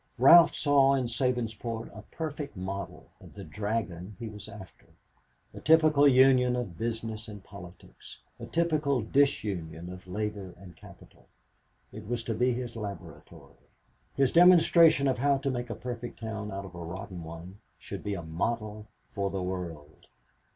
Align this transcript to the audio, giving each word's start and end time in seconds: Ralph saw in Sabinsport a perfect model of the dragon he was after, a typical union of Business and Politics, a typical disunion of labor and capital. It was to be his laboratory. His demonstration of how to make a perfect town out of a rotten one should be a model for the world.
Ralph 0.17 0.55
saw 0.55 0.95
in 0.95 1.05
Sabinsport 1.05 1.95
a 1.95 2.01
perfect 2.01 2.57
model 2.57 3.05
of 3.21 3.35
the 3.35 3.43
dragon 3.43 4.15
he 4.17 4.29
was 4.29 4.49
after, 4.49 4.87
a 5.53 5.59
typical 5.61 6.07
union 6.07 6.55
of 6.55 6.75
Business 6.75 7.27
and 7.27 7.43
Politics, 7.43 8.17
a 8.39 8.47
typical 8.47 9.03
disunion 9.03 9.93
of 9.93 10.07
labor 10.07 10.55
and 10.57 10.75
capital. 10.75 11.27
It 11.93 12.07
was 12.07 12.23
to 12.23 12.33
be 12.33 12.51
his 12.51 12.75
laboratory. 12.75 13.69
His 14.15 14.31
demonstration 14.31 15.07
of 15.07 15.19
how 15.19 15.37
to 15.37 15.51
make 15.51 15.69
a 15.69 15.75
perfect 15.75 16.17
town 16.19 16.51
out 16.51 16.65
of 16.65 16.73
a 16.73 16.83
rotten 16.83 17.23
one 17.23 17.59
should 17.77 18.03
be 18.03 18.15
a 18.15 18.23
model 18.23 18.87
for 19.07 19.29
the 19.29 19.43
world. 19.43 20.07